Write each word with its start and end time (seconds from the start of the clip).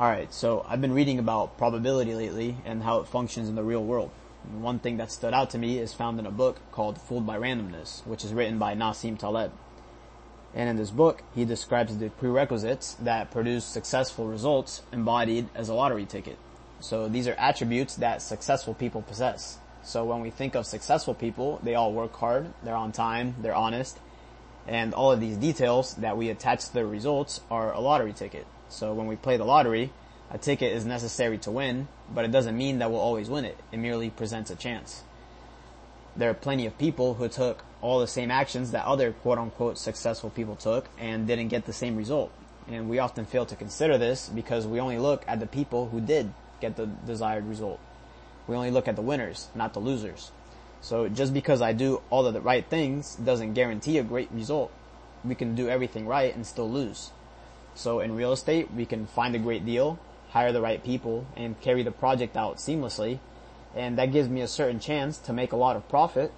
Alright, 0.00 0.32
so 0.32 0.64
I've 0.68 0.80
been 0.80 0.92
reading 0.92 1.18
about 1.18 1.58
probability 1.58 2.14
lately 2.14 2.56
and 2.64 2.84
how 2.84 3.00
it 3.00 3.08
functions 3.08 3.48
in 3.48 3.56
the 3.56 3.64
real 3.64 3.82
world. 3.82 4.12
One 4.48 4.78
thing 4.78 4.98
that 4.98 5.10
stood 5.10 5.34
out 5.34 5.50
to 5.50 5.58
me 5.58 5.80
is 5.80 5.92
found 5.92 6.20
in 6.20 6.26
a 6.26 6.30
book 6.30 6.60
called 6.70 7.00
Fooled 7.00 7.26
by 7.26 7.36
Randomness, 7.36 8.06
which 8.06 8.24
is 8.24 8.32
written 8.32 8.60
by 8.60 8.76
Nassim 8.76 9.18
Taleb. 9.18 9.50
And 10.54 10.68
in 10.68 10.76
this 10.76 10.90
book, 10.90 11.24
he 11.34 11.44
describes 11.44 11.98
the 11.98 12.10
prerequisites 12.10 12.94
that 13.00 13.32
produce 13.32 13.64
successful 13.64 14.28
results 14.28 14.82
embodied 14.92 15.48
as 15.52 15.68
a 15.68 15.74
lottery 15.74 16.06
ticket. 16.06 16.38
So 16.78 17.08
these 17.08 17.26
are 17.26 17.34
attributes 17.34 17.96
that 17.96 18.22
successful 18.22 18.74
people 18.74 19.02
possess. 19.02 19.58
So 19.82 20.04
when 20.04 20.20
we 20.20 20.30
think 20.30 20.54
of 20.54 20.64
successful 20.64 21.14
people, 21.14 21.58
they 21.64 21.74
all 21.74 21.92
work 21.92 22.14
hard, 22.14 22.52
they're 22.62 22.76
on 22.76 22.92
time, 22.92 23.34
they're 23.40 23.52
honest, 23.52 23.98
and 24.68 24.94
all 24.94 25.10
of 25.10 25.18
these 25.18 25.36
details 25.36 25.94
that 25.94 26.16
we 26.16 26.30
attach 26.30 26.66
to 26.66 26.74
their 26.74 26.86
results 26.86 27.40
are 27.50 27.72
a 27.72 27.80
lottery 27.80 28.12
ticket. 28.12 28.46
So 28.68 28.92
when 28.92 29.06
we 29.06 29.16
play 29.16 29.36
the 29.36 29.44
lottery, 29.44 29.92
a 30.30 30.38
ticket 30.38 30.72
is 30.72 30.84
necessary 30.84 31.38
to 31.38 31.50
win, 31.50 31.88
but 32.12 32.24
it 32.24 32.30
doesn't 32.30 32.56
mean 32.56 32.78
that 32.78 32.90
we'll 32.90 33.00
always 33.00 33.30
win 33.30 33.44
it. 33.44 33.58
It 33.72 33.78
merely 33.78 34.10
presents 34.10 34.50
a 34.50 34.56
chance. 34.56 35.02
There 36.16 36.28
are 36.30 36.34
plenty 36.34 36.66
of 36.66 36.76
people 36.78 37.14
who 37.14 37.28
took 37.28 37.64
all 37.80 38.00
the 38.00 38.06
same 38.06 38.30
actions 38.30 38.72
that 38.72 38.84
other 38.84 39.12
quote 39.12 39.38
unquote 39.38 39.78
successful 39.78 40.30
people 40.30 40.56
took 40.56 40.88
and 40.98 41.26
didn't 41.26 41.48
get 41.48 41.64
the 41.64 41.72
same 41.72 41.96
result. 41.96 42.32
And 42.66 42.88
we 42.90 42.98
often 42.98 43.24
fail 43.24 43.46
to 43.46 43.56
consider 43.56 43.96
this 43.96 44.28
because 44.28 44.66
we 44.66 44.80
only 44.80 44.98
look 44.98 45.24
at 45.26 45.40
the 45.40 45.46
people 45.46 45.88
who 45.88 46.00
did 46.00 46.32
get 46.60 46.76
the 46.76 46.86
desired 46.86 47.46
result. 47.46 47.80
We 48.46 48.56
only 48.56 48.70
look 48.70 48.88
at 48.88 48.96
the 48.96 49.02
winners, 49.02 49.48
not 49.54 49.72
the 49.72 49.80
losers. 49.80 50.30
So 50.80 51.08
just 51.08 51.32
because 51.32 51.62
I 51.62 51.72
do 51.72 52.02
all 52.10 52.26
of 52.26 52.34
the 52.34 52.40
right 52.40 52.66
things 52.68 53.14
doesn't 53.16 53.54
guarantee 53.54 53.98
a 53.98 54.02
great 54.02 54.30
result. 54.30 54.72
We 55.24 55.34
can 55.34 55.54
do 55.54 55.68
everything 55.68 56.06
right 56.06 56.34
and 56.34 56.46
still 56.46 56.70
lose. 56.70 57.10
So 57.78 58.00
in 58.00 58.16
real 58.16 58.32
estate, 58.32 58.74
we 58.74 58.86
can 58.86 59.06
find 59.06 59.36
a 59.36 59.38
great 59.38 59.64
deal, 59.64 60.00
hire 60.30 60.50
the 60.50 60.60
right 60.60 60.82
people, 60.82 61.28
and 61.36 61.60
carry 61.60 61.84
the 61.84 61.92
project 61.92 62.36
out 62.36 62.56
seamlessly. 62.56 63.20
And 63.72 63.96
that 63.98 64.10
gives 64.10 64.28
me 64.28 64.40
a 64.40 64.48
certain 64.48 64.80
chance 64.80 65.16
to 65.18 65.32
make 65.32 65.52
a 65.52 65.56
lot 65.56 65.76
of 65.76 65.88
profit, 65.88 66.32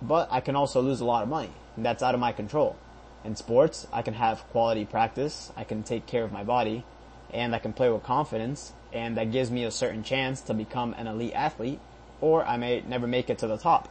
but 0.00 0.28
I 0.30 0.40
can 0.40 0.56
also 0.56 0.80
lose 0.80 1.00
a 1.00 1.04
lot 1.04 1.22
of 1.22 1.28
money. 1.28 1.50
And 1.76 1.84
that's 1.84 2.02
out 2.02 2.14
of 2.14 2.20
my 2.20 2.32
control. 2.32 2.74
In 3.22 3.36
sports, 3.36 3.86
I 3.92 4.00
can 4.00 4.14
have 4.14 4.48
quality 4.48 4.86
practice, 4.86 5.52
I 5.58 5.64
can 5.64 5.82
take 5.82 6.06
care 6.06 6.24
of 6.24 6.32
my 6.32 6.42
body, 6.42 6.86
and 7.34 7.54
I 7.54 7.58
can 7.58 7.74
play 7.74 7.90
with 7.90 8.02
confidence, 8.02 8.72
and 8.90 9.18
that 9.18 9.30
gives 9.30 9.50
me 9.50 9.64
a 9.64 9.70
certain 9.70 10.02
chance 10.02 10.40
to 10.40 10.54
become 10.54 10.94
an 10.94 11.06
elite 11.06 11.34
athlete, 11.34 11.80
or 12.22 12.46
I 12.46 12.56
may 12.56 12.80
never 12.80 13.06
make 13.06 13.28
it 13.28 13.36
to 13.40 13.46
the 13.46 13.58
top. 13.58 13.90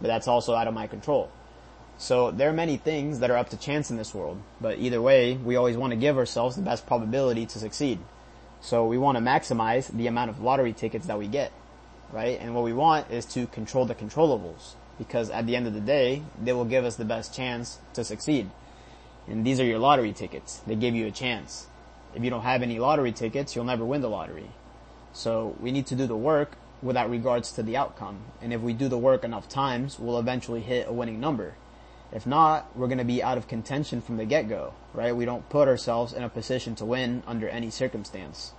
But 0.00 0.06
that's 0.06 0.28
also 0.28 0.54
out 0.54 0.68
of 0.68 0.74
my 0.74 0.86
control. 0.86 1.28
So 1.98 2.30
there 2.30 2.50
are 2.50 2.52
many 2.52 2.76
things 2.76 3.20
that 3.20 3.30
are 3.30 3.38
up 3.38 3.48
to 3.50 3.56
chance 3.56 3.90
in 3.90 3.96
this 3.96 4.14
world, 4.14 4.42
but 4.60 4.78
either 4.78 5.00
way, 5.00 5.34
we 5.34 5.56
always 5.56 5.78
want 5.78 5.92
to 5.92 5.96
give 5.96 6.18
ourselves 6.18 6.54
the 6.54 6.62
best 6.62 6.86
probability 6.86 7.46
to 7.46 7.58
succeed. 7.58 7.98
So 8.60 8.86
we 8.86 8.98
want 8.98 9.16
to 9.16 9.24
maximize 9.24 9.88
the 9.88 10.06
amount 10.06 10.30
of 10.30 10.40
lottery 10.40 10.74
tickets 10.74 11.06
that 11.06 11.18
we 11.18 11.26
get, 11.26 11.52
right? 12.12 12.38
And 12.38 12.54
what 12.54 12.64
we 12.64 12.74
want 12.74 13.10
is 13.10 13.24
to 13.26 13.46
control 13.46 13.86
the 13.86 13.94
controllables, 13.94 14.74
because 14.98 15.30
at 15.30 15.46
the 15.46 15.56
end 15.56 15.66
of 15.66 15.72
the 15.72 15.80
day, 15.80 16.22
they 16.42 16.52
will 16.52 16.66
give 16.66 16.84
us 16.84 16.96
the 16.96 17.04
best 17.04 17.34
chance 17.34 17.78
to 17.94 18.04
succeed. 18.04 18.50
And 19.26 19.44
these 19.44 19.58
are 19.58 19.64
your 19.64 19.78
lottery 19.78 20.12
tickets. 20.12 20.60
They 20.66 20.76
give 20.76 20.94
you 20.94 21.06
a 21.06 21.10
chance. 21.10 21.66
If 22.14 22.22
you 22.22 22.30
don't 22.30 22.42
have 22.42 22.62
any 22.62 22.78
lottery 22.78 23.12
tickets, 23.12 23.56
you'll 23.56 23.64
never 23.64 23.84
win 23.84 24.02
the 24.02 24.10
lottery. 24.10 24.50
So 25.14 25.56
we 25.60 25.72
need 25.72 25.86
to 25.86 25.96
do 25.96 26.06
the 26.06 26.16
work 26.16 26.56
without 26.82 27.08
regards 27.08 27.52
to 27.52 27.62
the 27.62 27.76
outcome. 27.76 28.18
And 28.42 28.52
if 28.52 28.60
we 28.60 28.74
do 28.74 28.88
the 28.88 28.98
work 28.98 29.24
enough 29.24 29.48
times, 29.48 29.98
we'll 29.98 30.18
eventually 30.18 30.60
hit 30.60 30.88
a 30.88 30.92
winning 30.92 31.20
number. 31.20 31.54
If 32.12 32.26
not, 32.26 32.74
we're 32.76 32.86
going 32.86 32.98
to 32.98 33.04
be 33.04 33.22
out 33.22 33.36
of 33.36 33.48
contention 33.48 34.00
from 34.00 34.16
the 34.16 34.24
get-go, 34.24 34.74
right? 34.94 35.14
We 35.14 35.24
don't 35.24 35.48
put 35.48 35.68
ourselves 35.68 36.12
in 36.12 36.22
a 36.22 36.28
position 36.28 36.74
to 36.76 36.84
win 36.84 37.22
under 37.26 37.48
any 37.48 37.70
circumstance. 37.70 38.52